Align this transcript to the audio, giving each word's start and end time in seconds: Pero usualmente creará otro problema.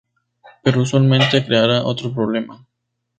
Pero 0.63 0.81
usualmente 0.81 1.45
creará 1.45 1.83
otro 1.83 2.11
problema. 2.11 2.65